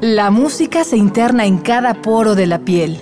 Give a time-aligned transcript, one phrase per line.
[0.00, 2.98] La música se interna en cada poro de la piel,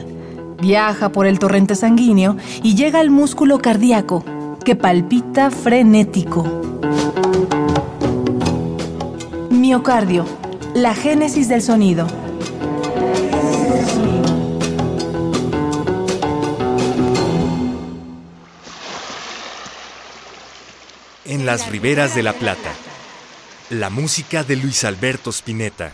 [0.61, 4.25] viaja por el torrente sanguíneo y llega al músculo cardíaco,
[4.65, 6.45] que palpita frenético.
[9.51, 10.25] Miocardio,
[10.75, 12.07] la génesis del sonido.
[21.25, 22.71] En las riberas de la Plata,
[23.81, 25.93] la música de Luis Alberto Spinetta.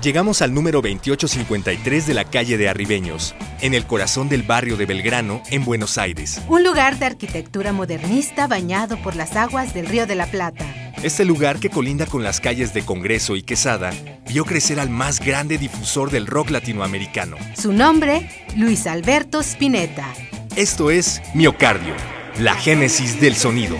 [0.00, 4.84] Llegamos al número 2853 de la calle de Arribeños, en el corazón del barrio de
[4.84, 6.42] Belgrano, en Buenos Aires.
[6.48, 10.66] Un lugar de arquitectura modernista bañado por las aguas del Río de la Plata.
[11.02, 13.92] Este lugar que colinda con las calles de Congreso y Quesada
[14.26, 17.36] vio crecer al más grande difusor del rock latinoamericano.
[17.56, 20.12] Su nombre, Luis Alberto Spinetta.
[20.56, 21.94] Esto es Miocardio,
[22.38, 23.76] la génesis del sonido.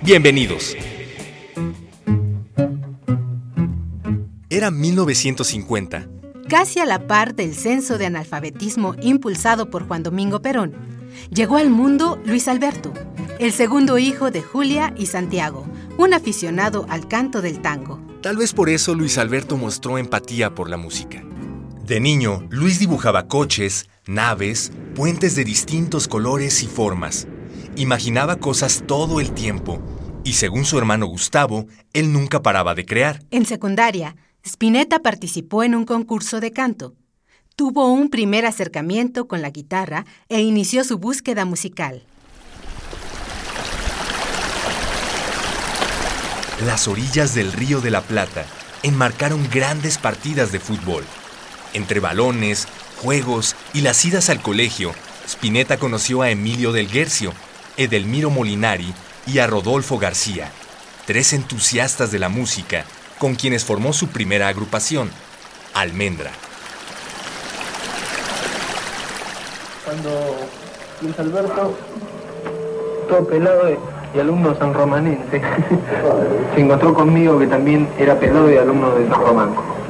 [0.00, 0.76] Bienvenidos.
[4.50, 6.08] Era 1950.
[6.48, 10.74] Casi a la par del censo de analfabetismo impulsado por Juan Domingo Perón,
[11.30, 12.92] llegó al mundo Luis Alberto,
[13.38, 18.00] el segundo hijo de Julia y Santiago, un aficionado al canto del tango.
[18.22, 21.22] Tal vez por eso Luis Alberto mostró empatía por la música.
[21.84, 27.26] De niño, Luis dibujaba coches, naves, puentes de distintos colores y formas.
[27.74, 29.82] Imaginaba cosas todo el tiempo
[30.22, 33.20] y según su hermano Gustavo, él nunca paraba de crear.
[33.32, 36.94] En secundaria, Spinetta participó en un concurso de canto.
[37.56, 42.04] Tuvo un primer acercamiento con la guitarra e inició su búsqueda musical.
[46.64, 48.46] Las orillas del Río de la Plata
[48.84, 51.04] enmarcaron grandes partidas de fútbol.
[51.74, 52.68] Entre balones,
[53.02, 54.92] juegos y las idas al colegio,
[55.26, 57.32] Spinetta conoció a Emilio del Guercio,
[57.76, 58.92] Edelmiro Molinari
[59.26, 60.50] y a Rodolfo García,
[61.06, 62.84] tres entusiastas de la música
[63.18, 65.10] con quienes formó su primera agrupación,
[65.74, 66.32] Almendra.
[69.84, 70.36] Cuando
[71.00, 71.76] Luis Alberto,
[73.08, 73.78] todo pelado
[74.14, 75.40] y alumno sanromanense,
[76.54, 79.81] se encontró conmigo que también era pelado y alumno de San Román.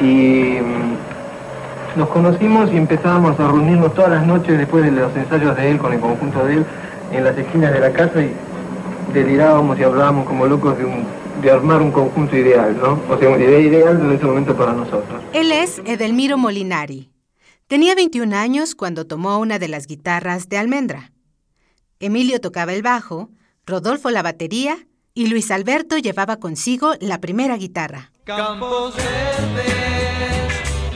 [0.00, 5.56] Y mm, nos conocimos y empezábamos a reunirnos todas las noches después de los ensayos
[5.56, 6.66] de él con el conjunto de él
[7.12, 8.32] en las esquinas de la casa y
[9.12, 11.06] delirábamos y hablábamos como locos de un
[11.40, 13.00] de armar un conjunto ideal, ¿no?
[13.08, 15.22] O sea, una idea ideal en ese momento para nosotros.
[15.32, 17.10] Él es Edelmiro Molinari.
[17.66, 21.12] Tenía 21 años cuando tomó una de las guitarras de Almendra.
[22.00, 23.30] Emilio tocaba el bajo,
[23.66, 24.76] Rodolfo la batería
[25.14, 28.12] y Luis Alberto llevaba consigo la primera guitarra.
[28.26, 28.94] Campos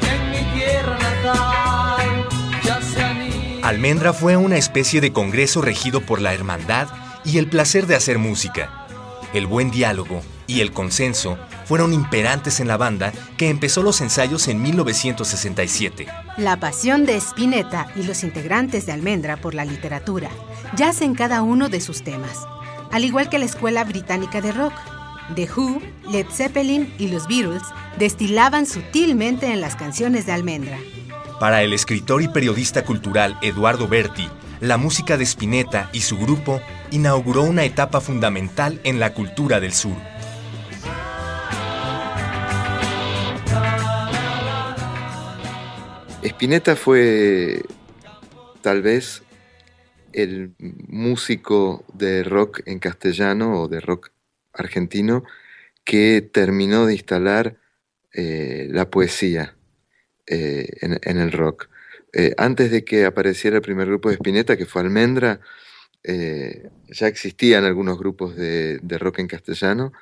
[0.02, 2.28] en mi tierra natal,
[3.62, 6.88] Almendra fue una especie de congreso regido por la hermandad
[7.24, 8.80] y el placer de hacer música
[9.32, 14.48] el buen diálogo y el consenso fueron imperantes en la banda que empezó los ensayos
[14.48, 16.06] en 1967.
[16.36, 20.30] La pasión de Spinetta y los integrantes de Almendra por la literatura
[20.76, 22.47] yace en cada uno de sus temas,
[22.91, 24.72] al igual que la Escuela Británica de Rock.
[25.34, 25.80] The Who,
[26.10, 27.62] Led Zeppelin y los Beatles
[27.98, 30.78] destilaban sutilmente en las canciones de Almendra.
[31.38, 34.28] Para el escritor y periodista cultural Eduardo Berti,
[34.60, 36.60] la música de Spinetta y su grupo
[36.91, 39.96] inauguró una etapa fundamental en la cultura del sur.
[46.22, 47.62] Spinetta fue
[48.60, 49.22] tal vez
[50.12, 54.10] el músico de rock en castellano o de rock
[54.53, 55.25] argentino
[55.84, 57.56] que terminó de instalar
[58.12, 59.56] eh, la poesía
[60.27, 61.69] eh, en, el rock.
[62.12, 65.41] Eh, antes de que apareciera el primer grupo de Spinetta, que fue Almendra,
[66.03, 69.93] ya existían algunos grupos de, rock en castellano,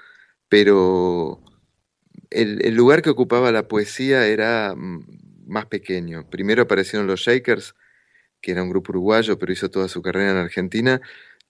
[0.49, 1.43] pero
[2.31, 6.29] el, lugar que ocupaba la poesía era mm, más pequeño.
[6.31, 7.75] Primero aparecieron los Shakers,
[8.41, 11.01] que era un grupo uruguayo, pero hizo toda su carrera en Argentina,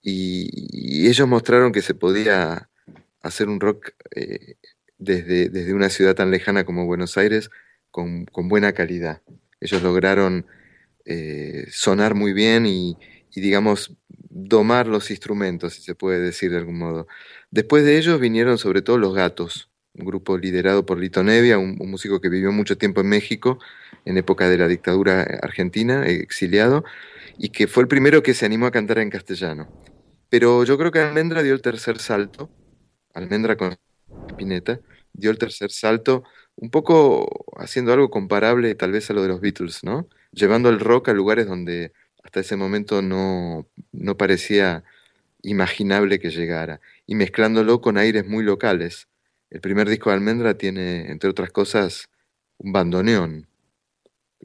[0.01, 2.68] y, ellos mostraron que se podía
[3.21, 4.55] hacer un rock eh,
[4.97, 7.49] desde, desde, una ciudad tan lejana como Buenos Aires
[7.91, 9.21] con buena calidad.
[9.61, 10.45] Ellos lograron
[11.05, 12.95] eh, sonar muy bien y,
[13.35, 13.97] digamos,
[14.29, 17.07] domar los instrumentos, si se puede decir de algún modo.
[17.51, 21.77] Después de ellos vinieron sobre todo los gatos, un grupo liderado por Lito Nevia, un,
[21.77, 23.59] músico que vivió mucho tiempo en México,
[24.05, 26.83] en época de la dictadura argentina, exiliado,
[27.37, 29.67] y que fue el primero que se animó a cantar en castellano.
[30.29, 32.51] Pero yo creo que Almendra dio el tercer salto,
[33.13, 33.77] Almendra con
[34.37, 34.79] Pineta,
[35.13, 36.23] dio el tercer salto
[36.55, 40.07] un poco haciendo algo comparable tal vez a lo de los Beatles, ¿no?
[40.31, 44.83] Llevando el rock a lugares donde hasta ese momento no, no parecía
[45.41, 49.07] imaginable que llegara, y mezclándolo con aires muy locales.
[49.49, 52.09] El primer disco de Almendra tiene, entre otras cosas,
[52.57, 53.47] un bandoneón,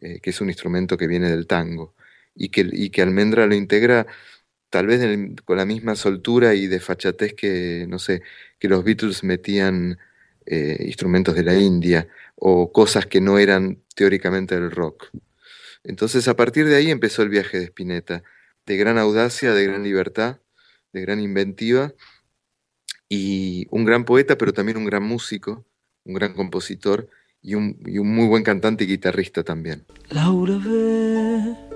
[0.00, 1.94] eh, que es un instrumento que viene del tango,
[2.34, 4.06] y que, y que Almendra lo integra
[4.74, 5.00] tal vez
[5.44, 8.22] con la misma soltura y desfachatez que, no sé,
[8.58, 10.00] que los Beatles metían
[10.46, 15.10] eh, instrumentos de la India o cosas que no eran teóricamente del rock.
[15.84, 18.24] Entonces a partir de ahí empezó el viaje de Spinetta,
[18.66, 20.40] de gran audacia, de gran libertad,
[20.92, 21.94] de gran inventiva
[23.08, 25.64] y un gran poeta, pero también un gran músico,
[26.02, 27.08] un gran compositor
[27.42, 29.84] y un, muy buen cantante y guitarrista también.
[30.10, 31.73] Laura ve,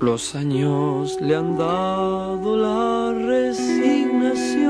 [0.00, 4.66] los años le han dado la resignación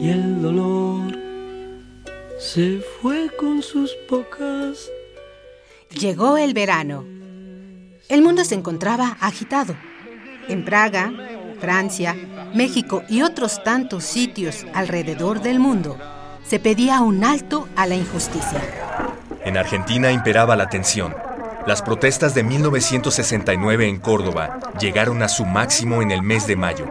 [0.00, 1.18] y el dolor
[2.38, 4.90] se fue con sus pocas.
[5.90, 7.04] Llegó el verano.
[8.08, 9.74] El mundo se encontraba agitado.
[10.48, 11.12] En Praga,
[11.60, 12.14] Francia,
[12.54, 15.98] México y otros tantos sitios alrededor del mundo,
[16.44, 18.60] se pedía un alto a la injusticia.
[19.44, 21.25] En Argentina imperaba la tensión.
[21.66, 26.86] Las protestas de 1969 en Córdoba llegaron a su máximo en el mes de mayo.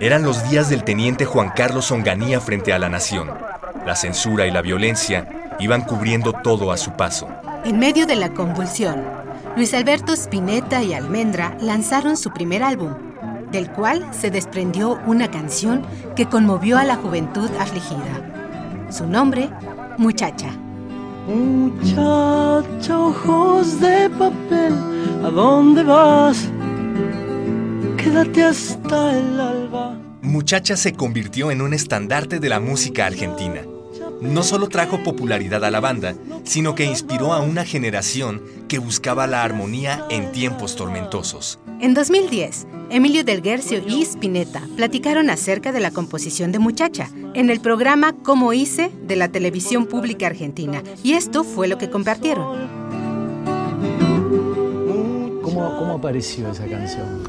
[0.00, 3.30] Eran los días del teniente Juan Carlos Onganía frente a la nación.
[3.86, 7.28] La censura y la violencia iban cubriendo todo a su paso.
[7.64, 9.04] En medio de la convulsión,
[9.54, 12.94] Luis Alberto Spinetta y Almendra lanzaron su primer álbum,
[13.52, 15.86] del cual se desprendió una canción
[16.16, 18.88] que conmovió a la juventud afligida.
[18.90, 19.48] Su nombre,
[19.96, 20.50] Muchacha.
[21.28, 24.72] Muchacha, ojos de papel,
[25.22, 26.48] ¿a dónde vas?
[27.98, 30.00] Quédate hasta el alba.
[30.22, 33.60] Muchacha se convirtió en un estandarte de la música argentina
[34.20, 39.26] no solo trajo popularidad a la banda, sino que inspiró a una generación que buscaba
[39.26, 41.58] la armonía en tiempos tormentosos.
[41.80, 47.50] En 2010, Emilio del Guercio y Spinetta platicaron acerca de la composición de Muchacha en
[47.50, 52.68] el programa Como hice de la televisión pública argentina, y esto fue lo que compartieron.
[55.42, 57.22] ¿Cómo, cómo apareció esa canción?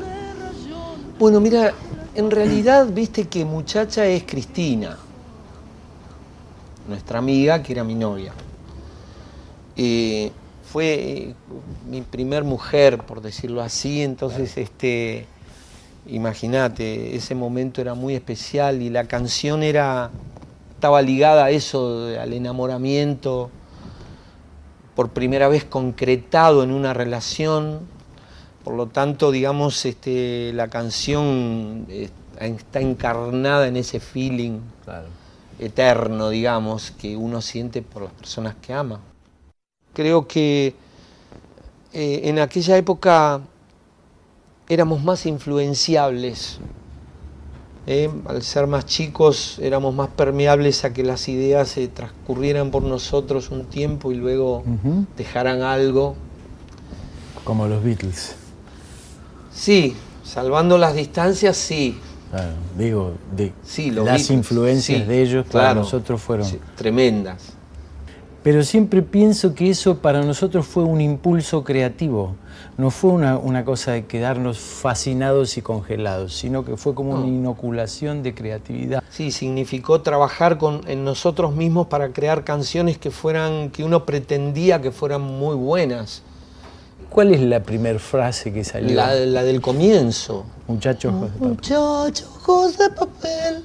[1.20, 1.74] Bueno, mira,
[2.16, 4.98] en realidad viste que Muchacha es Cristina
[6.90, 8.34] nuestra amiga, que era mi novia.
[10.64, 11.36] fue eh,
[11.90, 15.26] mi primer mujer, por decirlo así, entonces, este,
[16.08, 20.12] imagínate, ese momento era muy especial y la canción era,
[20.72, 23.50] estaba ligada a eso, al enamoramiento,
[24.96, 27.80] por primera vez concretado en una relación,
[28.64, 32.10] por lo tanto, digamos, este, la canción eh,
[32.40, 34.60] está encarnada en ese feeling.
[34.84, 35.19] Claro
[35.60, 39.00] eterno, digamos, que uno siente por las personas que ama.
[39.94, 40.76] Creo que
[41.94, 43.42] eh, en aquella época
[44.68, 46.60] éramos más influenciables.
[47.88, 48.10] ¿eh?
[48.28, 53.50] Al ser más chicos éramos más permeables a que las ideas se transcurrieran por nosotros
[53.50, 54.64] un tiempo y luego
[55.18, 56.16] dejaran algo.
[57.44, 58.36] Como los Beatles.
[59.52, 62.00] Sí, salvando las distancias, sí,
[62.78, 63.52] digo, de
[63.92, 67.54] las influencias de ellos para nosotros fueron tremendas.
[68.44, 72.36] Pero siempre pienso que eso para nosotros fue un impulso creativo,
[72.78, 78.24] no fue una, cosa de quedarnos fascinados y congelados, sino que fue como una inoculación
[78.24, 79.04] de creatividad.
[79.10, 84.82] Sí, significó trabajar con, en nosotros mismos para crear canciones que fueran, que uno pretendía
[84.82, 86.24] que fueran muy buenas
[87.10, 88.96] ¿Cuál es la primera frase que salió?
[88.96, 90.46] La, del comienzo.
[90.68, 91.50] Muchachos ojos de papel.
[91.50, 93.64] Muchachos ojos de papel.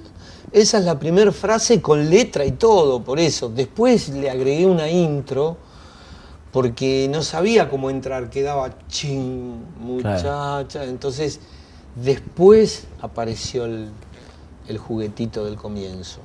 [0.51, 3.49] Esa es la primera frase con letra y todo, por eso.
[3.49, 5.57] Después le agregué una intro
[6.53, 10.85] porque no sabía cómo entrar, quedaba ching, muchacha.
[10.85, 11.41] Entonces,
[11.97, 13.91] después apareció el,
[14.79, 16.21] juguetito del comienzo.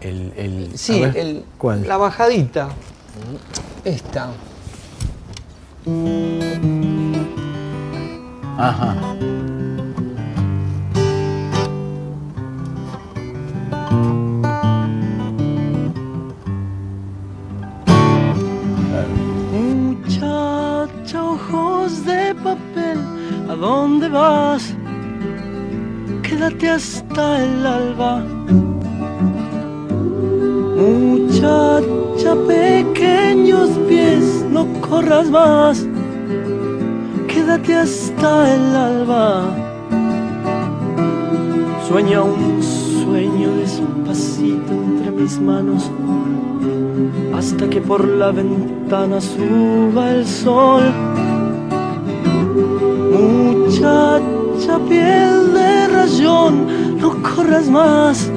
[0.00, 1.44] El, sí, el,
[1.86, 2.70] la bajadita.
[3.84, 4.30] Esta.
[8.58, 8.94] Ajá.
[19.52, 22.98] Muchacha, ojos de papel,
[23.48, 24.74] ¿a dónde vas?
[26.22, 28.24] Quédate hasta el alba.
[30.76, 35.86] Muchacha, pequeños pies, no corras más,
[37.26, 39.44] quédate hasta el alba.
[41.88, 45.90] Sueña un sueño despacito entre mis manos,
[47.34, 50.82] hasta que por la ventana suba el sol.
[54.68, 58.30] esa piel de rayón, no corras más,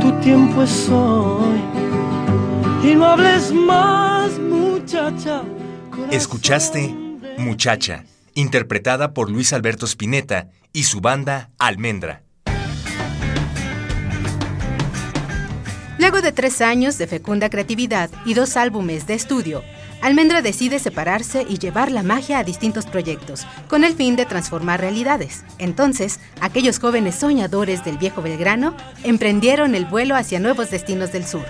[0.00, 1.60] tu tiempo es hoy.
[2.84, 4.11] Y no hables más,
[5.10, 5.42] muchacha.
[6.10, 6.94] Escuchaste
[7.38, 8.04] Muchacha,
[8.34, 12.22] interpretada por Luis Alberto Spinetta y su banda Almendra.
[15.98, 19.62] Luego de tres años de fecunda creatividad y dos álbumes de estudio,
[20.02, 24.80] Almendra decide separarse y llevar la magia a distintos proyectos, con el fin de transformar
[24.80, 25.44] realidades.
[25.58, 31.44] Entonces, aquellos jóvenes soñadores del viejo Belgrano emprendieron el vuelo hacia nuevos destinos del sur.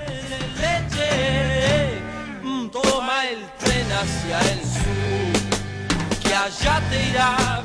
[6.62, 7.62] Sur, que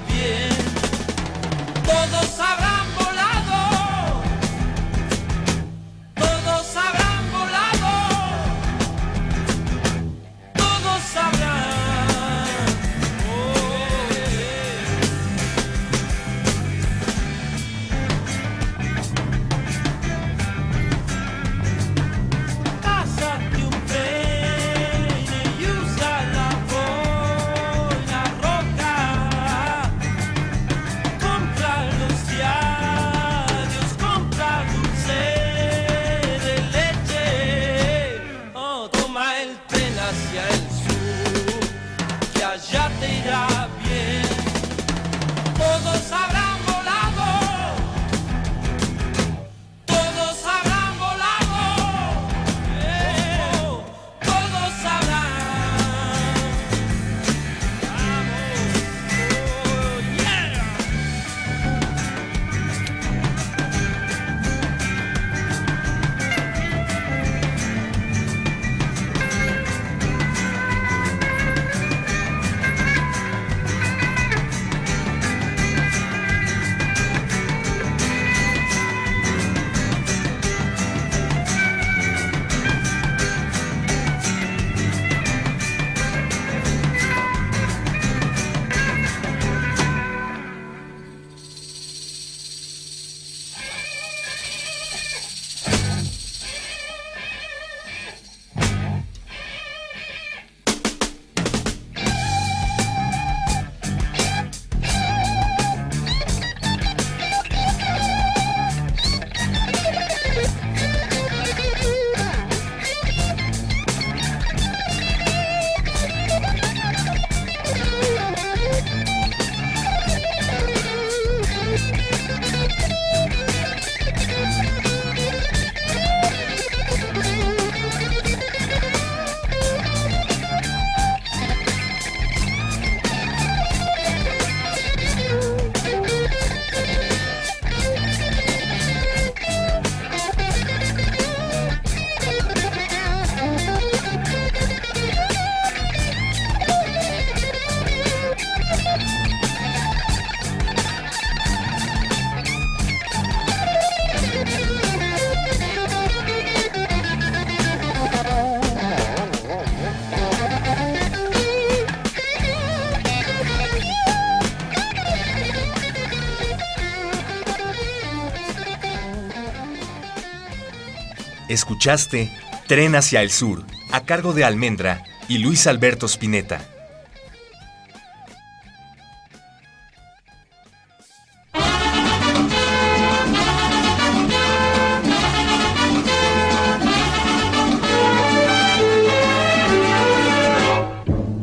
[171.49, 172.29] Escuchaste
[172.67, 176.59] Tren hacia el Sur, a cargo de Almendra y Luis Alberto Spinetta.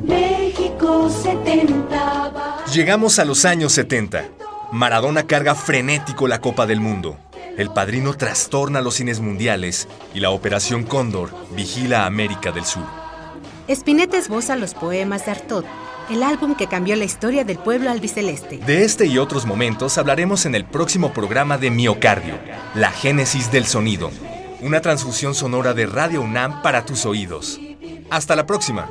[0.02, 2.64] México 70 va.
[2.72, 4.24] Llegamos a los años 70.
[4.72, 7.16] Maradona carga frenético la Copa del Mundo.
[7.56, 12.82] El padrino trastorna los cines mundiales y la Operación Cóndor vigila a América del Sur.
[13.68, 15.64] Spinetta esboza los poemas de Artaud,
[16.10, 18.58] el álbum que cambió la historia del pueblo albiceleste.
[18.58, 22.34] De este y otros momentos hablaremos en el próximo programa de Miocardio,
[22.74, 24.10] la génesis del sonido,
[24.60, 27.60] una transfusión sonora de Radio UNAM para tus oídos.
[28.10, 28.90] Hasta la próxima.